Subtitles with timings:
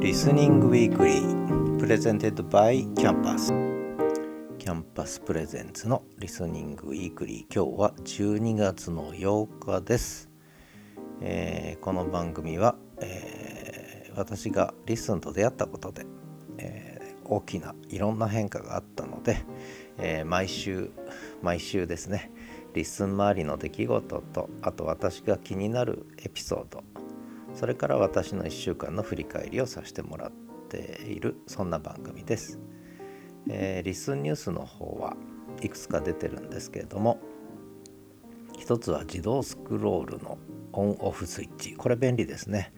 [0.00, 3.48] Listening Weekly presented by キャンパス
[4.58, 7.54] キャンパス presents のリスニングウィークリー。
[7.54, 10.30] 今日は12月の8日です、
[11.20, 16.06] えー、この番組は、えー、私がリスンと出会ったことで、
[16.56, 19.44] えー、大きないろんな変化があったので、
[19.98, 20.92] え毎週
[21.42, 22.32] 毎週ですね
[22.72, 26.99] リッスン周りの出来事とあと私が気になるエピソード
[27.54, 30.32] それから私の1週間の振り返りをさせてもらっ
[30.68, 32.58] ているそんな番組です。
[33.48, 35.16] えー、リスンニュースの方は
[35.62, 37.18] いくつか出てるんですけれども
[38.58, 40.38] 一つは自動スクロールの
[40.72, 41.74] オンオフスイッチ。
[41.74, 42.72] これ便利ですね。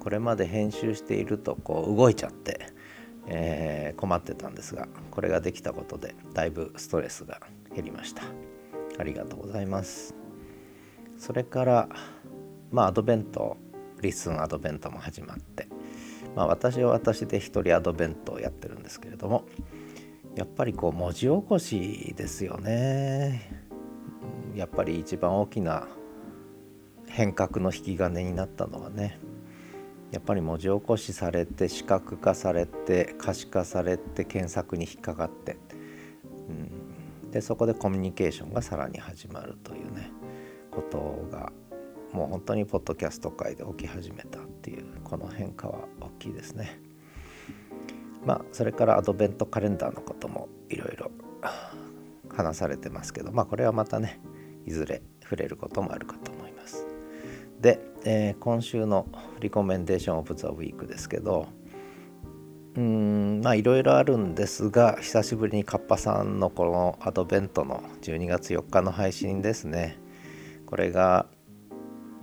[0.00, 2.68] これまで編集しているとこう動いちゃって、
[3.26, 7.40] えー、困ってたんですがこれができたことでだいぶストレスが
[7.74, 8.22] 減りました。
[8.98, 10.14] ありがとうございます。
[11.18, 11.88] それから
[12.70, 13.56] まあアドベント
[14.04, 15.66] リッスンアドベントも始まって、
[16.36, 19.44] まあ、私は私で一人アドベントをやってるんですけれども
[20.36, 23.64] やっぱりこう文字起こしですよね。
[24.54, 25.88] やっぱり一番大きな
[27.08, 29.18] 変革の引き金になったのはね
[30.12, 35.56] やっぱり文字起こしされて視覚化されて可視化されて検索に引っかかって、
[36.48, 40.10] うん、でそこでコミュニケーションがさらに始まるというね
[40.70, 41.52] ことが
[42.14, 46.80] もう本当にポッドキャスト界で起き始めたっていうこの変化は大きいですね。
[48.24, 51.10] まあそれからアドベントカレンダーのこともいろいろ
[52.30, 54.20] 話されてますけどまあこれはまたね
[54.64, 56.86] いずれ触れることもあるかと思います。
[57.60, 59.06] で、えー、今週の
[59.40, 61.48] リコメンデーションオブザウィークですけど
[62.76, 69.98] うんまあいろいろあるんですが久しぶりにカッパさんのこのアドベントの12月4日の配信ですね
[70.66, 71.26] これが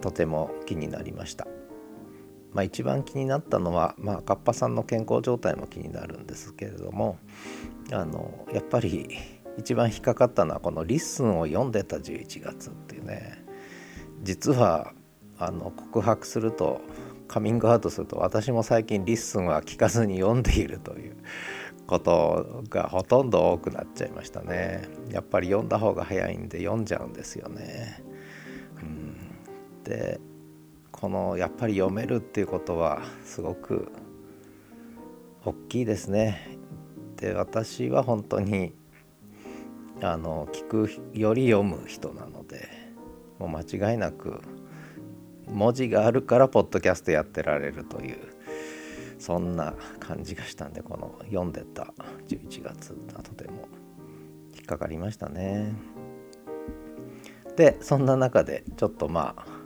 [0.00, 1.46] とても気になりました。
[2.52, 7.18] まあ、一番気になったのは、まあ、カッパさんの健康状態も気になるんですけれども
[7.92, 9.18] あのやっぱり
[9.58, 13.44] 一番引っかかったのはこの「リッスンを読んでた11月」っていうね。
[14.22, 14.92] 実は
[15.38, 16.80] あの告白すると
[17.28, 21.16] カミングアウトすると私も最近リッスンは聞かずに読んでいるという
[21.86, 24.88] ことがほとんど多くなっちゃいましたね。
[25.10, 28.02] やっぱり読んだ方が早いんで読んじゃうんですよね。
[28.82, 29.27] うん。
[29.88, 30.20] で
[30.92, 33.90] このやっぱり読めるっていうことはすごく
[35.44, 36.58] 大きいですね。
[37.16, 38.74] で私は本当に
[40.02, 42.68] あの聞くより読む人なので
[43.38, 44.40] もう間違いなく
[45.48, 48.18] 文字があるからポッドキャストやってられるという
[49.18, 51.94] そんな感じがしたんでこの読んでた
[52.28, 53.68] 11月がとても
[54.54, 55.72] 引っかかりましたね。
[57.56, 59.57] でそんな中でちょっとまあ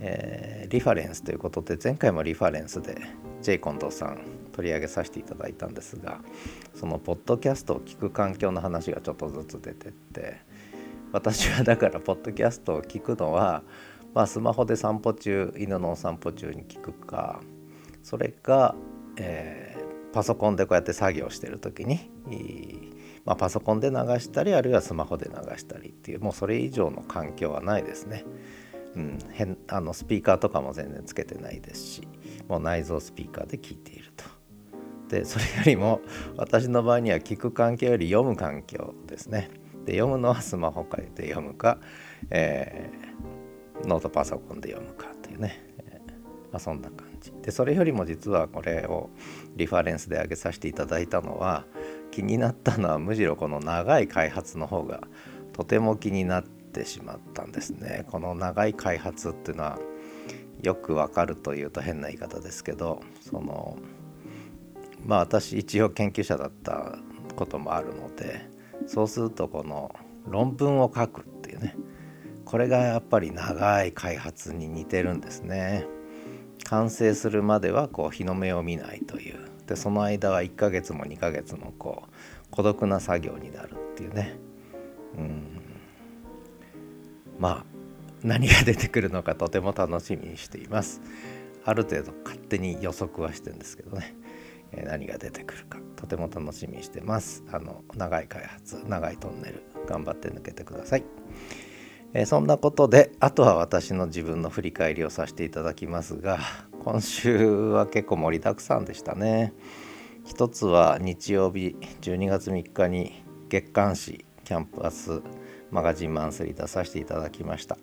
[0.00, 2.96] えー、リファレンスということで前回もリファレンスで
[3.42, 4.20] J 近藤さん
[4.52, 6.20] 取り上げさせていただいたんですが
[6.74, 10.38] そのポッドキャストを聞く環境の話がちょっとずつ出てって
[11.12, 13.62] 私はだからポッドキャストを聞くのは、
[14.14, 17.40] まあ、スマホで散歩中犬のお散歩中に聞くか
[18.02, 18.74] それか、
[19.16, 22.10] えー、パソコンでこうやって作業してる時に、
[23.24, 28.24] まあ、パソコンで流したりあるいはスマホで流したりっていうもうそれ以上の環境はないですね。
[28.96, 32.08] うん、変あのスピーカーとかも全然つけてないですし
[32.48, 34.24] もう内蔵スピーカーで聞いていると。
[35.08, 36.00] でそれよりも
[36.36, 39.50] 私の場合には聞く環境より読む環境ですね。
[39.84, 41.78] で読むのはスマホかで読むか、
[42.30, 46.10] えー、ノートパソコンで読むかというね、えー、
[46.50, 49.10] まあ、そんな感じでそれよりも実はこれを
[49.54, 51.66] リファレンスで上げさせていただいたのは
[52.10, 55.02] 気になったのはむしろこの長い開発の方が
[55.52, 58.04] とても気になっててしまったんですね。
[58.10, 59.78] この長い開発っていうのは
[60.62, 63.78] よくわかるというと変な言い方ですけどその
[65.04, 66.98] まあ私一応研究者だった
[67.34, 68.48] こともあるので
[68.86, 69.94] そうするとこの
[70.26, 71.76] 論文を書くっていうね
[72.44, 75.86] これがやっぱり長い開発に似てるんですね。
[76.64, 79.38] 完成するまではこう日の目を見ないという。
[79.66, 82.10] でその間は1ヶ月も2ヶ月もこう
[82.50, 84.38] 孤独な作業になるっていうね。
[85.18, 85.55] うん。
[87.38, 87.64] まあ
[88.22, 91.00] 何が出てくるのかとても楽しみにしています。
[91.64, 94.14] ある程度勝手に予測はしてるんですけどね、
[94.72, 97.42] え、何が出てくるかとても楽しみにしてます。
[97.52, 101.04] あの長い開発長いトンネル頑張って抜けてください。
[102.14, 106.38] え、そんなことであとは私の自分の振り返りをさせていただきますが
[106.84, 109.52] 今週は結構盛りだくさんでしたね。
[110.24, 115.22] 一つは日曜日12月3日に月刊誌キャンパス
[115.70, 117.78] マガジンマンスリー出させていただきました。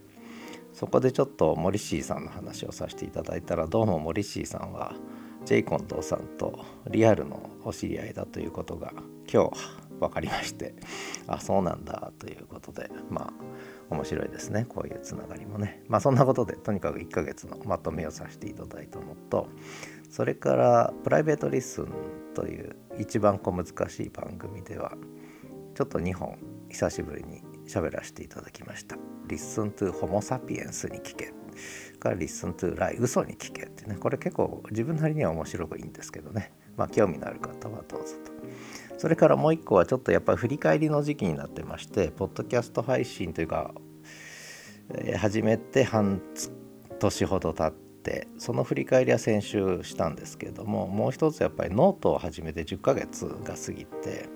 [0.74, 4.95] そこでちょっとモリシーさんの話をさせていただいたらどうもモリシーさんは
[5.45, 8.91] ジェイコンドーさんとリアルのお知り合いだということが
[9.31, 9.51] 今日
[10.00, 10.74] 分かりまして。
[11.27, 13.33] あそうなんだということでまあ
[13.89, 15.83] 面白いですねこういうつながりもね。
[15.88, 19.47] まあそんなことでとにかく1ヶ月のまとめをさせていただいたのと
[20.09, 21.88] それからプライベートリッスン
[22.33, 24.94] という一番小難しい番組では
[25.75, 26.38] ちょっと2本
[26.69, 28.95] 久しぶりに喋らせていただきました。
[29.27, 31.33] Listen to Homo sapiens に聞け。
[32.00, 33.95] から Listen to Lie 嘘に聞けってね。
[33.95, 36.51] これ結構自分なりには面白くいいんですけどね。
[36.75, 38.33] まあ興味のある方はどうぞと。
[38.98, 43.74] それからもう一個はちょっとやっぱり振り返りの時期になってましてポッドキャスト配信というか、
[44.95, 46.21] えー、始めて半
[47.00, 54.30] 年ほど経ってその振り返りは先週したんですけどももう一つやっぱりノートを始めて10ヶ月が過ぎて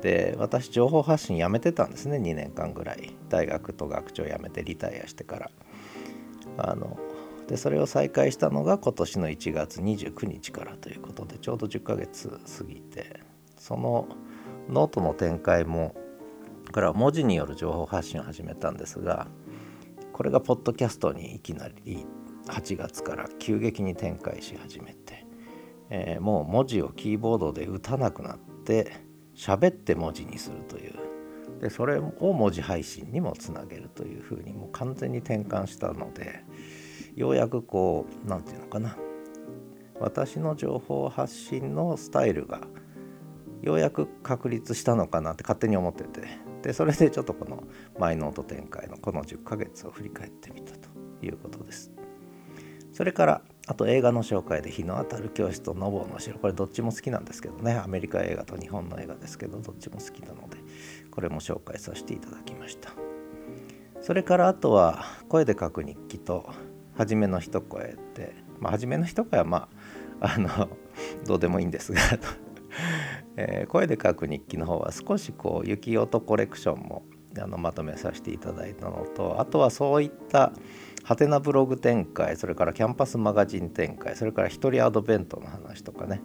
[0.00, 3.16] で私情報発信やめてたんですね2年間ぐらい。
[3.28, 5.50] 大学と学長辞めてリタイアしてから。
[6.56, 6.98] あの
[7.46, 13.20] でそれを再開したのが今年の1月29日からということでちょうど10ヶ月過ぎて。
[13.58, 14.08] その
[14.68, 15.94] ノートの展開も
[16.72, 19.26] から文字による情報発信を始めたんですが
[20.12, 22.06] これがポッドキャストにいきなり
[22.46, 25.26] 8月から急激に展開し始めて、
[25.90, 28.92] えー、もう文字をキーボードで打たなくなって
[29.38, 30.94] 喋って文字にするという。
[31.60, 36.44] でそれを文字配信にもつなげるというふうにもう完全に転換したので
[37.16, 38.96] ようやくこう何て言うのかな。
[40.00, 42.60] 私の情報発信のスタイルが
[43.62, 46.48] ようやく確立したのかなって勝手に思ってて。
[46.62, 47.62] でそれでちょっとこの
[47.98, 50.88] マイノート展開のこの10ヶ月を振り返ってみたと
[51.22, 51.92] いうことです。
[52.92, 57.74] それからあと映画の紹介で日の当たる教室とノボの城これどっちも好きなんですけどね。
[57.74, 60.56] アメリカ映画と日本の映画ですけどどっちも好きなので
[61.10, 62.92] これも紹介させていただきました。
[64.00, 66.48] それからあとは声で書く日記と
[66.96, 69.68] 初めの一声ってまあ初めの一声はま
[70.20, 70.70] ああの
[71.26, 72.00] どうでもいいんですが
[73.40, 77.04] えー、声で書く日記の方は少しこう雪音コレクションも
[77.40, 80.52] あのまとめさせていただいたのとあとはそういった
[81.04, 86.22] ハテナブログ展開それからキャンパスマガジン展開それから一人アドベントの話とかね、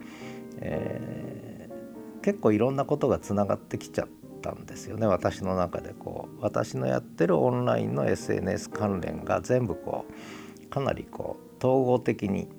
[0.57, 4.07] えー、結構いろんなことがつながってきちゃっ
[4.41, 6.41] たんですよね私の中でこう。
[6.41, 10.05] 私のやってるオンラインの SNS 関連が全部こ
[10.61, 12.49] うかなりこう統合的に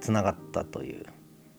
[0.00, 1.04] つな、がったという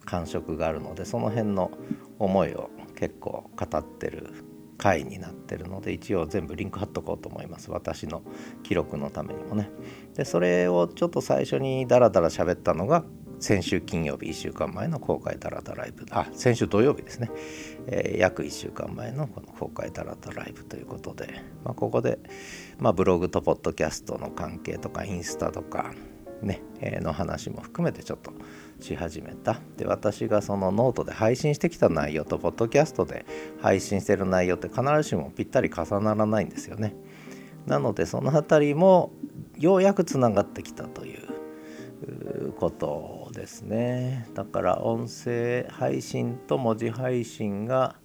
[0.04, 1.72] 感触があるのでその辺の
[2.18, 4.49] 思いを結構語ってる
[4.80, 7.70] 回になってるので一応全部リンク貼っとこうと思います。
[7.70, 8.24] 私の
[8.64, 9.70] 記録のためにもね。
[10.16, 13.04] でそれをちょっと最初にダラダラ喋ったのが
[13.40, 16.06] 先週金曜日1週間前の公開ダラダライブ。
[16.12, 17.30] あ先週土曜日ですね、
[17.88, 22.20] えー、約1週間前のこの公開ダラダライブということで、まあ、ここで、
[22.78, 25.94] まあ、ブログとポッドキャストの関係とかインスタとか
[26.42, 28.32] ね、えー、の話も含めてちょっと
[28.80, 29.60] し始めた。
[29.78, 33.26] で私がそのノートで配信してきた内容とポッドキャストで
[33.62, 36.96] 配信してる内容って必ずしもぴったり重ならないんですよね。
[37.66, 39.12] なのでその辺りも
[39.58, 44.28] ようやくつながってきたということですね。
[44.34, 47.96] だから音声配信と文字配信が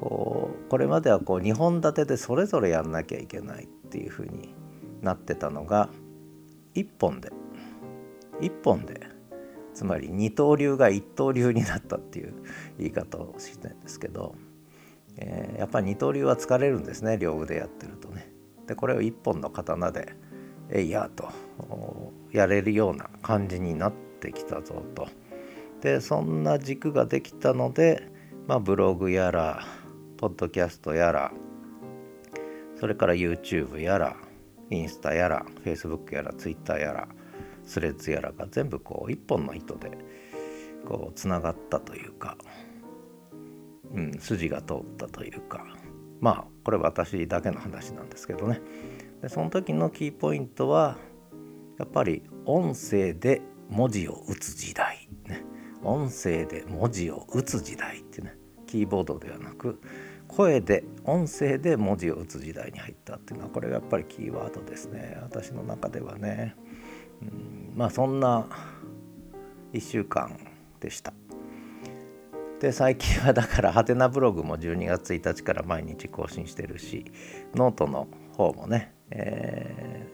[0.00, 4.54] こうこれまではこう2本立てでそれぞれやんなきゃいけないっていうふうに
[5.02, 5.88] なってたのが
[6.74, 7.30] 1本で
[8.40, 9.13] 1本で
[9.74, 12.34] つまり二刀流が一刀流になったっていう
[12.78, 14.34] 言い方をしてるんですけど、
[15.16, 18.30] えー、やっぱり二刀流は疲れるんですね両腕やってるとね。
[18.66, 20.14] でこれを一本の刀で
[20.70, 21.28] 「えいや」と
[22.32, 25.08] やれるような感じになってきたぞと。
[25.82, 28.08] でそんな軸ができたので、
[28.46, 29.66] まあ、ブログやら
[30.16, 31.30] ポッドキャストやら
[32.76, 34.16] それから YouTube やら
[34.70, 37.08] インスタやら Facebook やら Twitter やら
[37.64, 39.90] スレッズやらが全部こう一本の糸で
[40.86, 42.36] こうつながったというか、
[43.92, 45.64] うん、筋が通ったというか。
[46.20, 48.62] まあこれ私だけの話なんですけどね。
[49.20, 50.96] でその時のキーポイントは
[51.78, 55.42] やっぱり音声で文字を打つ時代、ね、
[55.82, 58.38] 音声で文字を打つ時代ってね。
[58.66, 59.80] キーボードではなく
[60.26, 65.18] 声で音声で文字を打つ時代に入ったっていうのはこれがやっぱりキーワードですね。
[65.22, 66.56] 私の中ではね。
[67.74, 68.46] まあそんな
[69.72, 70.38] 1週間
[70.80, 71.12] でした。
[72.60, 77.04] で最近はだからハテナブログも12月1日から毎日更新してるし
[77.54, 80.08] ノートの方もね、え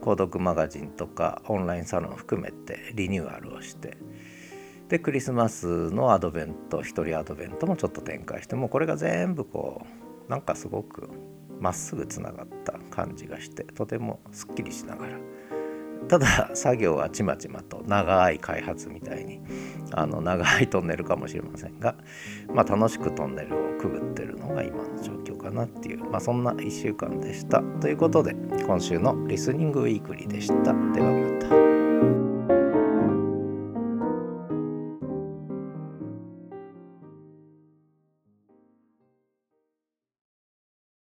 [0.00, 3.96] ー、購読マガジンとかオンラインサロン含めてリニューアルをして
[4.88, 9.84] でクリスマスのアドベント一人アドベントもちょっと展開してもうこれが全部こ
[10.28, 11.08] うなんかすごく
[11.58, 15.18] まっすぐつながった感じがしてとてもすっきりしながら
[16.12, 19.40] ただ作業はちまちまと長い開発みたいに
[19.92, 21.94] あの長いトンネルかもしれませんが、
[22.52, 27.62] まあ、楽しくトンネルをくぐってるのが今の状況かなっていう、まあ、そんな1週間でした。
[27.80, 28.34] ということで
[28.66, 30.74] 今週のリスニングウィークリーでした。
[30.92, 31.61] ではまた。